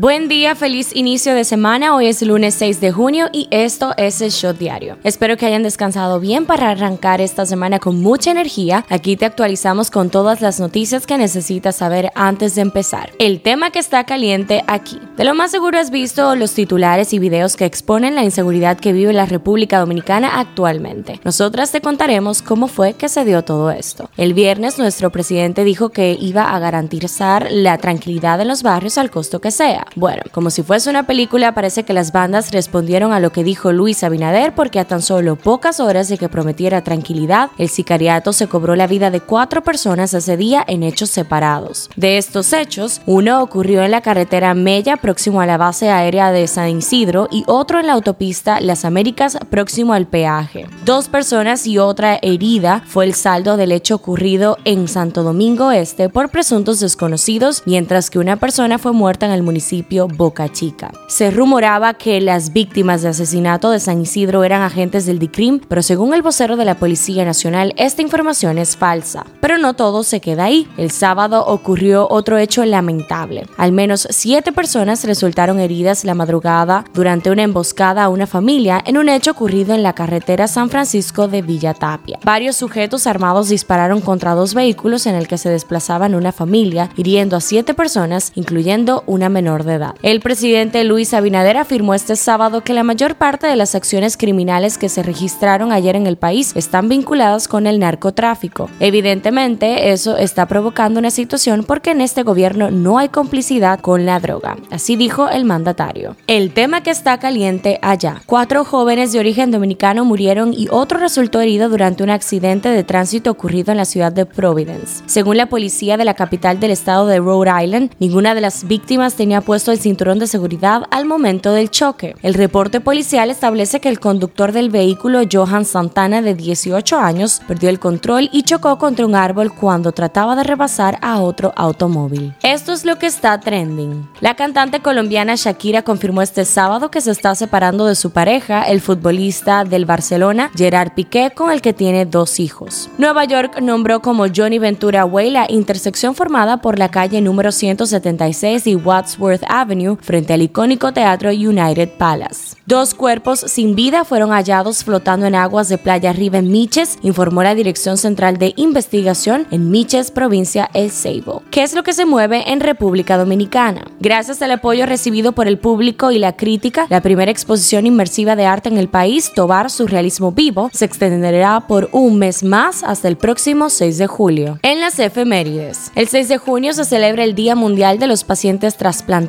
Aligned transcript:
Buen 0.00 0.28
día, 0.28 0.54
feliz 0.54 0.94
inicio 0.94 1.34
de 1.34 1.42
semana. 1.42 1.96
Hoy 1.96 2.06
es 2.06 2.22
lunes 2.22 2.54
6 2.54 2.80
de 2.80 2.92
junio 2.92 3.26
y 3.32 3.48
esto 3.50 3.94
es 3.96 4.20
el 4.20 4.30
Shot 4.30 4.56
Diario. 4.56 4.96
Espero 5.02 5.36
que 5.36 5.44
hayan 5.44 5.64
descansado 5.64 6.20
bien 6.20 6.46
para 6.46 6.70
arrancar 6.70 7.20
esta 7.20 7.44
semana 7.46 7.80
con 7.80 8.00
mucha 8.00 8.30
energía. 8.30 8.86
Aquí 8.90 9.16
te 9.16 9.24
actualizamos 9.24 9.90
con 9.90 10.08
todas 10.08 10.40
las 10.40 10.60
noticias 10.60 11.04
que 11.04 11.18
necesitas 11.18 11.74
saber 11.74 12.12
antes 12.14 12.54
de 12.54 12.60
empezar. 12.60 13.10
El 13.18 13.40
tema 13.40 13.72
que 13.72 13.80
está 13.80 14.04
caliente 14.04 14.62
aquí. 14.68 15.00
De 15.16 15.24
lo 15.24 15.34
más 15.34 15.50
seguro 15.50 15.80
has 15.80 15.90
visto 15.90 16.36
los 16.36 16.54
titulares 16.54 17.12
y 17.12 17.18
videos 17.18 17.56
que 17.56 17.64
exponen 17.64 18.14
la 18.14 18.22
inseguridad 18.22 18.78
que 18.78 18.92
vive 18.92 19.12
la 19.12 19.26
República 19.26 19.80
Dominicana 19.80 20.38
actualmente. 20.38 21.18
Nosotras 21.24 21.72
te 21.72 21.80
contaremos 21.80 22.40
cómo 22.40 22.68
fue 22.68 22.92
que 22.92 23.08
se 23.08 23.24
dio 23.24 23.42
todo 23.42 23.72
esto. 23.72 24.10
El 24.16 24.32
viernes 24.32 24.78
nuestro 24.78 25.10
presidente 25.10 25.64
dijo 25.64 25.88
que 25.88 26.16
iba 26.20 26.54
a 26.54 26.60
garantizar 26.60 27.48
la 27.50 27.78
tranquilidad 27.78 28.40
en 28.40 28.46
los 28.46 28.62
barrios 28.62 28.96
al 28.96 29.10
costo 29.10 29.40
que 29.40 29.50
sea. 29.50 29.87
Bueno, 29.94 30.22
como 30.32 30.50
si 30.50 30.62
fuese 30.62 30.90
una 30.90 31.06
película, 31.06 31.54
parece 31.54 31.84
que 31.84 31.92
las 31.92 32.12
bandas 32.12 32.52
respondieron 32.52 33.12
a 33.12 33.20
lo 33.20 33.30
que 33.30 33.44
dijo 33.44 33.72
Luis 33.72 34.04
Abinader 34.04 34.54
porque 34.54 34.80
a 34.80 34.84
tan 34.84 35.02
solo 35.02 35.36
pocas 35.36 35.80
horas 35.80 36.08
de 36.08 36.18
que 36.18 36.28
prometiera 36.28 36.82
tranquilidad, 36.82 37.50
el 37.58 37.68
sicariato 37.68 38.32
se 38.32 38.46
cobró 38.46 38.76
la 38.76 38.86
vida 38.86 39.10
de 39.10 39.20
cuatro 39.20 39.62
personas 39.62 40.14
ese 40.14 40.36
día 40.36 40.64
en 40.66 40.82
hechos 40.82 41.10
separados. 41.10 41.90
De 41.96 42.18
estos 42.18 42.52
hechos, 42.52 43.00
uno 43.06 43.42
ocurrió 43.42 43.82
en 43.82 43.90
la 43.90 44.00
carretera 44.00 44.54
Mella 44.54 44.96
próximo 44.96 45.40
a 45.40 45.46
la 45.46 45.56
base 45.56 45.90
aérea 45.90 46.32
de 46.32 46.46
San 46.46 46.68
Isidro 46.68 47.28
y 47.30 47.44
otro 47.46 47.80
en 47.80 47.86
la 47.86 47.94
autopista 47.94 48.60
Las 48.60 48.84
Américas 48.84 49.38
próximo 49.50 49.92
al 49.92 50.06
peaje. 50.06 50.66
Dos 50.84 51.08
personas 51.08 51.66
y 51.66 51.78
otra 51.78 52.18
herida 52.22 52.82
fue 52.86 53.04
el 53.04 53.14
saldo 53.14 53.56
del 53.56 53.72
hecho 53.72 53.94
ocurrido 53.94 54.58
en 54.64 54.88
Santo 54.88 55.22
Domingo 55.22 55.72
Este 55.72 56.08
por 56.08 56.30
presuntos 56.30 56.80
desconocidos, 56.80 57.62
mientras 57.66 58.10
que 58.10 58.18
una 58.18 58.36
persona 58.36 58.78
fue 58.78 58.92
muerta 58.92 59.26
en 59.26 59.32
el 59.32 59.42
municipio 59.42 59.67
Boca 60.16 60.50
Chica. 60.50 60.90
Se 61.08 61.30
rumoraba 61.30 61.94
que 61.94 62.20
las 62.20 62.52
víctimas 62.52 63.02
de 63.02 63.08
asesinato 63.08 63.70
de 63.70 63.80
San 63.80 64.00
Isidro 64.00 64.44
eran 64.44 64.62
agentes 64.62 65.04
del 65.04 65.18
DICRIM, 65.18 65.60
pero 65.68 65.82
según 65.82 66.14
el 66.14 66.22
vocero 66.22 66.56
de 66.56 66.64
la 66.64 66.76
Policía 66.76 67.24
Nacional, 67.24 67.74
esta 67.76 68.02
información 68.02 68.58
es 68.58 68.76
falsa. 68.76 69.26
Pero 69.40 69.58
no 69.58 69.74
todo 69.74 70.04
se 70.04 70.20
queda 70.20 70.44
ahí. 70.44 70.66
El 70.78 70.90
sábado 70.90 71.44
ocurrió 71.46 72.08
otro 72.08 72.38
hecho 72.38 72.64
lamentable. 72.64 73.46
Al 73.56 73.72
menos 73.72 74.08
siete 74.10 74.52
personas 74.52 75.04
resultaron 75.04 75.60
heridas 75.60 76.04
la 76.04 76.14
madrugada 76.14 76.84
durante 76.94 77.30
una 77.30 77.42
emboscada 77.42 78.04
a 78.04 78.08
una 78.08 78.26
familia 78.26 78.82
en 78.86 78.96
un 78.96 79.08
hecho 79.08 79.32
ocurrido 79.32 79.74
en 79.74 79.82
la 79.82 79.92
carretera 79.92 80.48
San 80.48 80.70
Francisco 80.70 81.28
de 81.28 81.42
Villa 81.42 81.74
Tapia. 81.74 82.18
Varios 82.24 82.56
sujetos 82.56 83.06
armados 83.06 83.48
dispararon 83.48 84.00
contra 84.00 84.34
dos 84.34 84.54
vehículos 84.54 85.06
en 85.06 85.14
el 85.14 85.28
que 85.28 85.38
se 85.38 85.50
desplazaban 85.50 86.14
una 86.14 86.32
familia, 86.32 86.90
hiriendo 86.96 87.36
a 87.36 87.40
siete 87.40 87.74
personas, 87.74 88.32
incluyendo 88.34 89.02
una 89.06 89.28
menor 89.28 89.57
de 89.64 89.74
edad. 89.74 89.94
El 90.02 90.20
presidente 90.20 90.84
Luis 90.84 91.14
Abinader 91.14 91.56
afirmó 91.56 91.94
este 91.94 92.16
sábado 92.16 92.62
que 92.62 92.74
la 92.74 92.82
mayor 92.82 93.16
parte 93.16 93.46
de 93.46 93.56
las 93.56 93.74
acciones 93.74 94.16
criminales 94.16 94.78
que 94.78 94.88
se 94.88 95.02
registraron 95.02 95.72
ayer 95.72 95.96
en 95.96 96.06
el 96.06 96.16
país 96.16 96.52
están 96.54 96.88
vinculadas 96.88 97.48
con 97.48 97.66
el 97.66 97.78
narcotráfico. 97.78 98.70
Evidentemente, 98.80 99.92
eso 99.92 100.16
está 100.16 100.46
provocando 100.46 101.00
una 101.00 101.10
situación 101.10 101.64
porque 101.64 101.90
en 101.90 102.00
este 102.00 102.22
gobierno 102.22 102.70
no 102.70 102.98
hay 102.98 103.08
complicidad 103.08 103.80
con 103.80 104.06
la 104.06 104.20
droga, 104.20 104.56
así 104.70 104.96
dijo 104.96 105.28
el 105.28 105.44
mandatario. 105.44 106.16
El 106.26 106.52
tema 106.52 106.82
que 106.82 106.90
está 106.90 107.18
caliente 107.18 107.78
allá. 107.82 108.22
Cuatro 108.26 108.64
jóvenes 108.64 109.12
de 109.12 109.18
origen 109.18 109.50
dominicano 109.50 110.04
murieron 110.04 110.52
y 110.52 110.68
otro 110.70 110.98
resultó 110.98 111.40
herido 111.40 111.68
durante 111.68 112.02
un 112.02 112.10
accidente 112.10 112.68
de 112.68 112.84
tránsito 112.84 113.30
ocurrido 113.30 113.72
en 113.72 113.78
la 113.78 113.84
ciudad 113.84 114.12
de 114.12 114.26
Providence. 114.26 115.02
Según 115.06 115.36
la 115.36 115.46
policía 115.46 115.96
de 115.96 116.04
la 116.04 116.14
capital 116.14 116.60
del 116.60 116.70
estado 116.70 117.06
de 117.06 117.18
Rhode 117.18 117.64
Island, 117.64 117.90
ninguna 117.98 118.34
de 118.34 118.40
las 118.40 118.66
víctimas 118.66 119.14
tenía 119.14 119.40
puesto 119.48 119.72
el 119.72 119.78
cinturón 119.78 120.18
de 120.18 120.26
seguridad 120.26 120.82
al 120.90 121.06
momento 121.06 121.52
del 121.52 121.70
choque. 121.70 122.14
El 122.22 122.34
reporte 122.34 122.82
policial 122.82 123.30
establece 123.30 123.80
que 123.80 123.88
el 123.88 123.98
conductor 123.98 124.52
del 124.52 124.68
vehículo, 124.68 125.22
Johan 125.32 125.64
Santana, 125.64 126.20
de 126.20 126.34
18 126.34 126.98
años, 126.98 127.40
perdió 127.48 127.70
el 127.70 127.78
control 127.78 128.28
y 128.30 128.42
chocó 128.42 128.76
contra 128.76 129.06
un 129.06 129.14
árbol 129.14 129.54
cuando 129.54 129.92
trataba 129.92 130.36
de 130.36 130.44
rebasar 130.44 130.98
a 131.00 131.20
otro 131.20 131.54
automóvil. 131.56 132.34
Esto 132.42 132.74
es 132.74 132.84
lo 132.84 132.98
que 132.98 133.06
está 133.06 133.40
trending. 133.40 134.06
La 134.20 134.34
cantante 134.34 134.80
colombiana 134.80 135.34
Shakira 135.34 135.80
confirmó 135.80 136.20
este 136.20 136.44
sábado 136.44 136.90
que 136.90 137.00
se 137.00 137.12
está 137.12 137.34
separando 137.34 137.86
de 137.86 137.94
su 137.94 138.10
pareja, 138.10 138.64
el 138.64 138.82
futbolista 138.82 139.64
del 139.64 139.86
Barcelona, 139.86 140.50
Gerard 140.54 140.92
Piqué, 140.92 141.32
con 141.34 141.50
el 141.50 141.62
que 141.62 141.72
tiene 141.72 142.04
dos 142.04 142.38
hijos. 142.38 142.90
Nueva 142.98 143.24
York 143.24 143.62
nombró 143.62 144.02
como 144.02 144.26
Johnny 144.28 144.58
Ventura 144.58 145.06
Way 145.06 145.30
la 145.30 145.46
intersección 145.48 146.14
formada 146.14 146.58
por 146.58 146.78
la 146.78 146.90
calle 146.90 147.22
número 147.22 147.50
176 147.50 148.66
y 148.66 148.76
Wadsworth 148.76 149.37
Avenue 149.48 149.96
frente 150.00 150.32
al 150.32 150.42
icónico 150.42 150.92
teatro 150.92 151.30
United 151.30 151.90
Palace. 151.98 152.56
Dos 152.66 152.94
cuerpos 152.94 153.40
sin 153.40 153.74
vida 153.74 154.04
fueron 154.04 154.30
hallados 154.30 154.84
flotando 154.84 155.26
en 155.26 155.34
aguas 155.34 155.68
de 155.68 155.78
Playa 155.78 156.10
Arriba 156.10 156.38
en 156.38 156.50
Miches, 156.50 156.98
informó 157.02 157.42
la 157.42 157.54
Dirección 157.54 157.96
Central 157.96 158.38
de 158.38 158.52
Investigación 158.56 159.46
en 159.50 159.70
Miches, 159.70 160.10
provincia 160.10 160.70
El 160.74 160.90
Ceibo. 160.90 161.42
¿Qué 161.50 161.62
es 161.62 161.74
lo 161.74 161.82
que 161.82 161.92
se 161.92 162.04
mueve 162.04 162.50
en 162.52 162.60
República 162.60 163.16
Dominicana? 163.16 163.86
Gracias 164.00 164.40
al 164.42 164.52
apoyo 164.52 164.86
recibido 164.86 165.32
por 165.32 165.48
el 165.48 165.58
público 165.58 166.10
y 166.12 166.18
la 166.18 166.36
crítica, 166.36 166.86
la 166.88 167.00
primera 167.00 167.30
exposición 167.30 167.86
inmersiva 167.86 168.36
de 168.36 168.46
arte 168.46 168.68
en 168.68 168.78
el 168.78 168.88
país, 168.88 169.32
Tobar 169.34 169.70
Surrealismo 169.70 170.32
Vivo, 170.32 170.70
se 170.72 170.84
extenderá 170.84 171.66
por 171.66 171.88
un 171.92 172.18
mes 172.18 172.42
más 172.42 172.82
hasta 172.82 173.08
el 173.08 173.16
próximo 173.16 173.70
6 173.70 173.98
de 173.98 174.06
julio. 174.06 174.58
En 174.62 174.80
las 174.80 174.98
efemérides, 174.98 175.90
el 175.94 176.08
6 176.08 176.28
de 176.28 176.38
junio 176.38 176.72
se 176.72 176.84
celebra 176.84 177.24
el 177.24 177.34
Día 177.34 177.54
Mundial 177.54 177.98
de 177.98 178.06
los 178.06 178.24
Pacientes 178.24 178.76
Trasplantados 178.76 179.28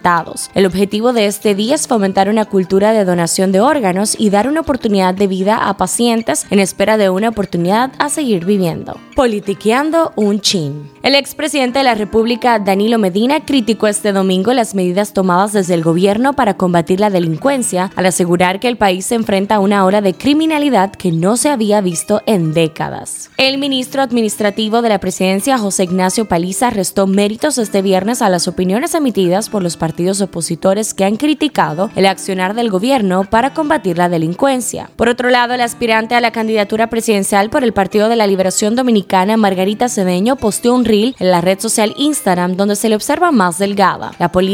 el 0.53 0.66
objetivo 0.66 1.13
de 1.13 1.25
este 1.25 1.56
día 1.56 1.75
es 1.75 1.88
fomentar 1.88 2.30
una 2.30 2.46
cultura 2.46 2.94
de 2.94 3.06
donación 3.06 3.51
de 3.51 3.62
órganos 3.62 4.16
y 4.19 4.30
dar 4.30 4.47
una 4.47 4.62
oportunidad 4.62 5.13
de 5.13 5.28
vida 5.28 5.69
a 5.69 5.78
pacientes 5.78 6.46
en 6.50 6.59
espera 6.59 6.97
de 6.97 7.09
una 7.09 7.30
oportunidad 7.30 7.91
a 7.97 8.09
seguir 8.09 8.46
viviendo. 8.46 9.00
Politiqueando 9.16 10.13
un 10.16 10.41
chin. 10.41 10.90
El 11.01 11.16
expresidente 11.16 11.80
de 11.80 11.86
la 11.86 11.96
República, 11.96 12.59
Danilo 12.59 12.97
Medina, 12.97 13.46
criticó 13.46 13.88
este 13.88 14.12
domingo 14.12 14.53
las 14.59 14.75
medidas 14.75 15.13
tomadas 15.13 15.53
desde 15.53 15.73
el 15.73 15.83
gobierno 15.83 16.33
para 16.33 16.55
combatir 16.55 16.99
la 16.99 17.09
delincuencia, 17.09 17.91
al 17.95 18.05
asegurar 18.05 18.59
que 18.59 18.67
el 18.67 18.75
país 18.75 19.05
se 19.05 19.15
enfrenta 19.15 19.55
a 19.55 19.59
una 19.61 19.85
ola 19.85 20.01
de 20.01 20.13
criminalidad 20.13 20.91
que 20.91 21.13
no 21.13 21.37
se 21.37 21.47
había 21.47 21.79
visto 21.79 22.21
en 22.25 22.53
décadas. 22.53 23.29
El 23.37 23.57
ministro 23.57 24.01
administrativo 24.01 24.81
de 24.81 24.89
la 24.89 24.99
presidencia, 24.99 25.57
José 25.57 25.85
Ignacio 25.85 26.25
Paliza, 26.25 26.71
restó 26.71 27.07
méritos 27.07 27.57
este 27.57 27.81
viernes 27.81 28.21
a 28.21 28.27
las 28.27 28.49
opiniones 28.49 28.95
emitidas 28.95 29.47
por 29.47 29.63
los 29.63 29.77
partidos 29.77 30.19
opositores 30.19 30.93
que 30.93 31.05
han 31.05 31.15
criticado 31.15 31.89
el 31.95 32.05
accionar 32.05 32.53
del 32.53 32.69
gobierno 32.69 33.23
para 33.23 33.53
combatir 33.53 33.97
la 33.97 34.09
delincuencia. 34.09 34.89
Por 34.97 35.07
otro 35.07 35.29
lado, 35.29 35.53
el 35.53 35.61
aspirante 35.61 36.15
a 36.15 36.19
la 36.19 36.33
candidatura 36.33 36.87
presidencial 36.87 37.49
por 37.49 37.63
el 37.63 37.71
Partido 37.71 38.09
de 38.09 38.17
la 38.17 38.27
Liberación 38.27 38.75
Dominicana, 38.75 39.37
Margarita 39.37 39.87
Cedeño, 39.87 40.35
posteó 40.35 40.75
un 40.75 40.83
reel 40.83 41.15
en 41.17 41.31
la 41.31 41.39
red 41.39 41.61
social 41.61 41.93
Instagram 41.95 42.57
donde 42.57 42.75
se 42.75 42.89
le 42.89 42.95
observa 42.95 43.31
más 43.31 43.57
delgada. 43.57 44.11
La 44.19 44.33
política 44.33 44.48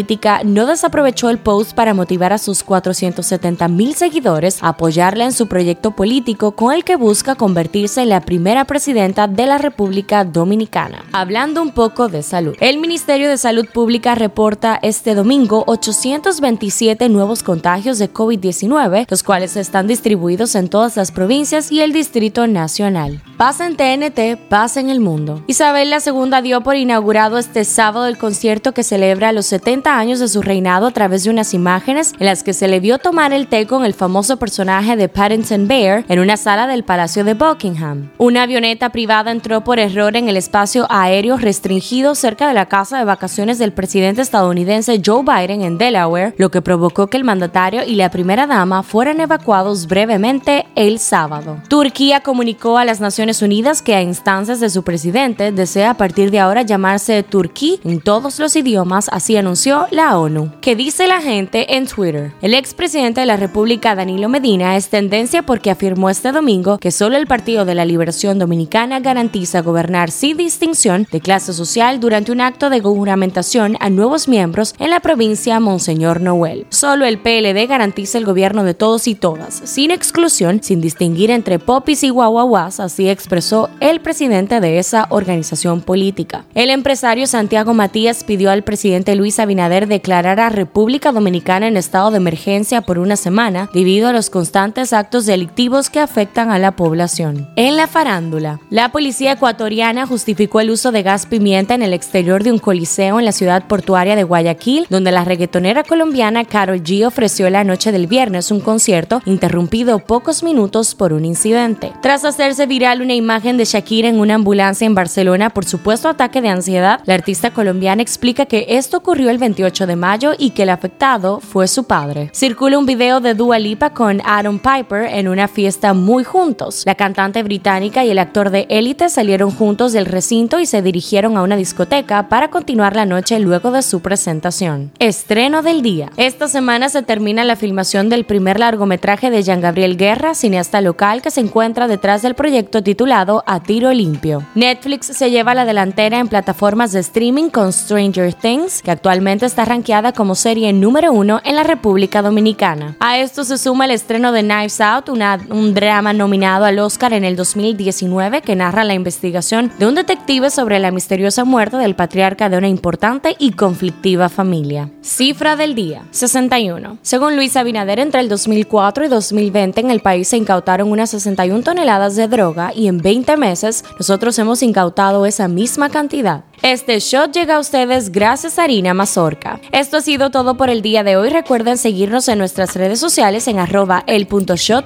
no 0.45 0.65
desaprovechó 0.65 1.29
el 1.29 1.39
post 1.39 1.73
para 1.73 1.93
motivar 1.93 2.31
a 2.31 2.37
sus 2.37 2.63
470 2.63 3.67
mil 3.67 3.93
seguidores 3.93 4.63
a 4.63 4.69
apoyarla 4.69 5.25
en 5.25 5.33
su 5.33 5.47
proyecto 5.47 5.91
político 5.91 6.51
con 6.51 6.73
el 6.73 6.85
que 6.85 6.95
busca 6.95 7.35
convertirse 7.35 8.03
en 8.03 8.09
la 8.09 8.21
primera 8.21 8.63
presidenta 8.63 9.27
de 9.27 9.45
la 9.45 9.57
República 9.57 10.23
Dominicana. 10.23 11.03
Hablando 11.11 11.61
un 11.61 11.71
poco 11.71 12.07
de 12.07 12.23
salud, 12.23 12.55
el 12.61 12.77
Ministerio 12.79 13.29
de 13.29 13.37
Salud 13.37 13.65
Pública 13.73 14.15
reporta 14.15 14.79
este 14.81 15.13
domingo 15.13 15.25
domingo 15.25 15.63
827 15.65 17.09
nuevos 17.09 17.41
contagios 17.41 17.97
de 17.97 18.13
COVID-19, 18.13 19.07
los 19.09 19.23
cuales 19.23 19.57
están 19.57 19.87
distribuidos 19.87 20.53
en 20.53 20.69
todas 20.69 20.95
las 20.97 21.11
provincias 21.11 21.71
y 21.71 21.81
el 21.81 21.93
Distrito 21.93 22.45
Nacional. 22.45 23.23
Pasa 23.37 23.65
en 23.65 23.75
TNT, 23.75 24.47
pasa 24.47 24.79
en 24.79 24.89
el 24.89 24.99
mundo. 24.99 25.43
Isabel 25.47 25.91
II 25.91 26.41
dio 26.43 26.61
por 26.61 26.75
inaugurado 26.75 27.39
este 27.39 27.65
sábado 27.65 28.05
el 28.05 28.19
concierto 28.19 28.73
que 28.73 28.83
celebra 28.83 29.31
los 29.31 29.47
70 29.47 29.84
años 29.93 30.19
de 30.19 30.27
su 30.27 30.41
reinado 30.41 30.87
a 30.87 30.91
través 30.91 31.23
de 31.23 31.29
unas 31.29 31.53
imágenes 31.53 32.13
en 32.19 32.25
las 32.25 32.43
que 32.43 32.53
se 32.53 32.67
le 32.67 32.79
vio 32.79 32.97
tomar 32.97 33.33
el 33.33 33.47
té 33.47 33.67
con 33.67 33.85
el 33.85 33.93
famoso 33.93 34.37
personaje 34.37 34.95
de 34.95 35.09
Paddington 35.09 35.67
Bear 35.67 36.03
en 36.07 36.19
una 36.19 36.37
sala 36.37 36.67
del 36.67 36.83
Palacio 36.83 37.23
de 37.23 37.33
Buckingham. 37.33 38.09
Una 38.17 38.43
avioneta 38.43 38.89
privada 38.89 39.31
entró 39.31 39.63
por 39.63 39.79
error 39.79 40.15
en 40.15 40.29
el 40.29 40.37
espacio 40.37 40.87
aéreo 40.89 41.37
restringido 41.37 42.15
cerca 42.15 42.47
de 42.47 42.53
la 42.53 42.67
casa 42.67 42.97
de 42.97 43.05
vacaciones 43.05 43.59
del 43.59 43.73
presidente 43.73 44.21
estadounidense 44.21 45.01
Joe 45.05 45.23
Biden 45.23 45.61
en 45.61 45.77
Delaware, 45.77 46.33
lo 46.37 46.49
que 46.49 46.61
provocó 46.61 47.07
que 47.07 47.17
el 47.17 47.23
mandatario 47.23 47.83
y 47.85 47.95
la 47.95 48.09
primera 48.09 48.47
dama 48.47 48.83
fueran 48.83 49.21
evacuados 49.21 49.87
brevemente 49.87 50.65
el 50.75 50.99
sábado. 50.99 51.57
Turquía 51.69 52.21
comunicó 52.21 52.77
a 52.77 52.85
las 52.85 52.99
Naciones 52.99 53.41
Unidas 53.41 53.81
que 53.81 53.95
a 53.95 54.01
instancias 54.01 54.59
de 54.59 54.69
su 54.69 54.83
presidente 54.83 55.51
desea 55.51 55.91
a 55.91 55.97
partir 55.97 56.31
de 56.31 56.39
ahora 56.39 56.61
llamarse 56.61 57.23
Turquía 57.23 57.77
en 57.83 58.01
todos 58.01 58.39
los 58.39 58.55
idiomas, 58.55 59.09
así 59.11 59.35
anunció 59.37 59.74
la 59.91 60.17
ONU. 60.17 60.51
¿Qué 60.61 60.75
dice 60.75 61.07
la 61.07 61.21
gente 61.21 61.75
en 61.75 61.87
Twitter? 61.87 62.33
El 62.41 62.53
expresidente 62.53 63.21
de 63.21 63.25
la 63.25 63.37
República, 63.37 63.95
Danilo 63.95 64.29
Medina, 64.29 64.75
es 64.75 64.89
tendencia 64.89 65.43
porque 65.43 65.71
afirmó 65.71 66.09
este 66.09 66.31
domingo 66.31 66.77
que 66.77 66.91
solo 66.91 67.17
el 67.17 67.27
Partido 67.27 67.65
de 67.65 67.75
la 67.75 67.85
Liberación 67.85 68.39
Dominicana 68.39 68.99
garantiza 68.99 69.61
gobernar 69.61 70.11
sin 70.11 70.37
distinción 70.37 71.07
de 71.11 71.19
clase 71.19 71.53
social 71.53 71.99
durante 71.99 72.31
un 72.31 72.41
acto 72.41 72.69
de 72.69 72.81
juramentación 72.81 73.77
a 73.79 73.89
nuevos 73.89 74.27
miembros 74.27 74.75
en 74.79 74.89
la 74.89 74.99
provincia 74.99 75.59
Monseñor 75.59 76.21
Noel. 76.21 76.65
Solo 76.69 77.05
el 77.05 77.19
PLD 77.19 77.67
garantiza 77.67 78.17
el 78.17 78.25
gobierno 78.25 78.63
de 78.63 78.73
todos 78.73 79.07
y 79.07 79.15
todas, 79.15 79.61
sin 79.65 79.91
exclusión, 79.91 80.63
sin 80.63 80.81
distinguir 80.81 81.31
entre 81.31 81.59
popis 81.59 82.03
y 82.03 82.09
guaguaguas, 82.09 82.79
así 82.79 83.09
expresó 83.09 83.69
el 83.79 83.99
presidente 83.99 84.59
de 84.59 84.79
esa 84.79 85.07
organización 85.09 85.81
política. 85.81 86.45
El 86.53 86.69
empresario 86.69 87.27
Santiago 87.27 87.73
Matías 87.73 88.23
pidió 88.23 88.51
al 88.51 88.63
presidente 88.63 89.15
Luis 89.15 89.39
Abinader 89.39 89.64
declarar 89.69 90.39
a 90.39 90.49
República 90.49 91.11
Dominicana 91.11 91.67
en 91.67 91.77
estado 91.77 92.11
de 92.11 92.17
emergencia 92.17 92.81
por 92.81 92.99
una 92.99 93.15
semana 93.15 93.69
debido 93.73 94.07
a 94.07 94.13
los 94.13 94.29
constantes 94.29 94.93
actos 94.93 95.25
delictivos 95.25 95.89
que 95.89 95.99
afectan 95.99 96.51
a 96.51 96.59
la 96.59 96.71
población. 96.71 97.49
En 97.55 97.75
la 97.75 97.87
farándula, 97.87 98.59
la 98.69 98.89
policía 98.91 99.33
ecuatoriana 99.33 100.05
justificó 100.05 100.59
el 100.59 100.69
uso 100.69 100.91
de 100.91 101.03
gas 101.03 101.25
pimienta 101.25 101.73
en 101.73 101.81
el 101.81 101.93
exterior 101.93 102.43
de 102.43 102.51
un 102.51 102.59
coliseo 102.59 103.19
en 103.19 103.25
la 103.25 103.31
ciudad 103.31 103.67
portuaria 103.67 104.15
de 104.15 104.23
Guayaquil, 104.23 104.87
donde 104.89 105.11
la 105.11 105.25
reggaetonera 105.25 105.83
colombiana 105.83 106.45
Carol 106.45 106.83
G 106.83 107.05
ofreció 107.05 107.49
la 107.49 107.63
noche 107.63 107.91
del 107.91 108.07
viernes 108.07 108.51
un 108.51 108.59
concierto 108.59 109.21
interrumpido 109.25 109.99
pocos 109.99 110.43
minutos 110.43 110.95
por 110.95 111.13
un 111.13 111.25
incidente. 111.25 111.91
Tras 112.01 112.23
hacerse 112.25 112.65
viral 112.65 113.01
una 113.01 113.13
imagen 113.13 113.57
de 113.57 113.65
Shakira 113.65 114.09
en 114.09 114.19
una 114.19 114.35
ambulancia 114.35 114.85
en 114.85 114.95
Barcelona 114.95 115.49
por 115.49 115.65
supuesto 115.65 116.09
ataque 116.09 116.41
de 116.41 116.49
ansiedad, 116.49 117.01
la 117.05 117.13
artista 117.13 117.51
colombiana 117.51 118.01
explica 118.01 118.45
que 118.45 118.65
esto 118.69 118.97
ocurrió 118.97 119.29
el 119.29 119.37
28 119.55 119.87
de 119.87 119.95
mayo 119.95 120.33
y 120.37 120.49
que 120.49 120.63
el 120.63 120.69
afectado 120.69 121.39
fue 121.39 121.67
su 121.67 121.85
padre. 121.85 122.29
Circula 122.33 122.77
un 122.77 122.85
video 122.85 123.21
de 123.21 123.33
Dua 123.35 123.57
Lipa 123.57 123.91
con 123.91 124.21
Adam 124.25 124.59
Piper 124.59 125.05
en 125.05 125.29
una 125.29 125.47
fiesta 125.47 125.93
muy 125.93 126.25
juntos. 126.25 126.83
La 126.85 126.95
cantante 126.95 127.41
británica 127.41 128.03
y 128.03 128.09
el 128.09 128.19
actor 128.19 128.49
de 128.49 128.65
Élite 128.69 129.07
salieron 129.07 129.51
juntos 129.51 129.93
del 129.93 130.07
recinto 130.07 130.59
y 130.59 130.65
se 130.65 130.81
dirigieron 130.81 131.37
a 131.37 131.43
una 131.43 131.55
discoteca 131.55 132.27
para 132.27 132.49
continuar 132.49 132.97
la 132.97 133.05
noche 133.05 133.39
luego 133.39 133.71
de 133.71 133.81
su 133.81 134.01
presentación. 134.01 134.91
Estreno 134.99 135.61
del 135.61 135.81
día. 135.81 136.11
Esta 136.17 136.49
semana 136.49 136.89
se 136.89 137.01
termina 137.01 137.45
la 137.45 137.55
filmación 137.55 138.09
del 138.09 138.25
primer 138.25 138.59
largometraje 138.59 139.29
de 139.29 139.41
Jean 139.41 139.61
Gabriel 139.61 139.95
Guerra, 139.95 140.33
cineasta 140.33 140.81
local 140.81 141.21
que 141.21 141.31
se 141.31 141.39
encuentra 141.39 141.87
detrás 141.87 142.21
del 142.21 142.35
proyecto 142.35 142.83
titulado 142.83 143.41
A 143.47 143.63
Tiro 143.63 143.93
Limpio. 143.93 144.43
Netflix 144.53 145.07
se 145.07 145.31
lleva 145.31 145.55
la 145.55 145.63
delantera 145.63 146.19
en 146.19 146.27
plataformas 146.27 146.91
de 146.91 146.99
streaming 146.99 147.49
con 147.49 147.71
Stranger 147.71 148.33
Things, 148.33 148.81
que 148.81 148.91
actualmente 148.91 149.44
está 149.45 149.65
rankeada 149.65 150.11
como 150.11 150.35
serie 150.35 150.73
número 150.73 151.11
uno 151.11 151.41
en 151.43 151.55
la 151.55 151.63
República 151.63 152.21
Dominicana. 152.21 152.95
A 152.99 153.19
esto 153.19 153.43
se 153.43 153.57
suma 153.57 153.85
el 153.85 153.91
estreno 153.91 154.31
de 154.31 154.41
Knives 154.41 154.81
Out, 154.81 155.09
un 155.09 155.73
drama 155.73 156.13
nominado 156.13 156.65
al 156.65 156.79
Oscar 156.79 157.13
en 157.13 157.23
el 157.23 157.35
2019 157.35 158.41
que 158.41 158.55
narra 158.55 158.83
la 158.83 158.93
investigación 158.93 159.71
de 159.77 159.87
un 159.87 159.95
detective 159.95 160.49
sobre 160.49 160.79
la 160.79 160.91
misteriosa 160.91 161.45
muerte 161.45 161.77
del 161.77 161.95
patriarca 161.95 162.49
de 162.49 162.57
una 162.57 162.67
importante 162.67 163.35
y 163.39 163.51
conflictiva 163.51 164.29
familia. 164.29 164.89
Cifra 165.01 165.55
del 165.55 165.75
día, 165.75 166.03
61. 166.11 166.97
Según 167.01 167.35
Luis 167.35 167.55
Abinader, 167.55 167.99
entre 167.99 168.21
el 168.21 168.29
2004 168.29 169.05
y 169.05 169.07
2020 169.07 169.81
en 169.81 169.91
el 169.91 169.99
país 169.99 170.27
se 170.27 170.37
incautaron 170.37 170.91
unas 170.91 171.09
61 171.11 171.63
toneladas 171.63 172.15
de 172.15 172.27
droga 172.27 172.71
y 172.75 172.87
en 172.87 172.97
20 172.97 173.37
meses 173.37 173.83
nosotros 173.97 174.37
hemos 174.39 174.63
incautado 174.63 175.25
esa 175.25 175.47
misma 175.47 175.89
cantidad. 175.89 176.43
Este 176.65 176.97
shot 176.99 177.31
llega 177.31 177.57
a 177.57 177.59
ustedes 177.59 178.11
gracias 178.11 178.57
a 178.57 178.63
Harina 178.63 178.95
Mazorca. 178.95 179.59
Esto 179.71 179.97
ha 179.97 180.01
sido 180.01 180.31
todo 180.31 180.57
por 180.57 180.71
el 180.71 180.81
día 180.81 181.03
de 181.03 181.15
hoy. 181.15 181.29
Recuerden 181.29 181.77
seguirnos 181.77 182.27
en 182.27 182.39
nuestras 182.39 182.75
redes 182.75 182.99
sociales 182.99 183.47
en 183.47 183.59
arroba 183.59 184.03
el 184.07 184.27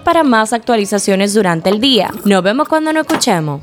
para 0.03 0.23
más 0.23 0.51
actualizaciones 0.51 1.33
durante 1.33 1.69
el 1.69 1.79
día. 1.79 2.11
Nos 2.25 2.43
vemos 2.43 2.67
cuando 2.67 2.91
nos 2.91 3.07
escuchemos. 3.07 3.61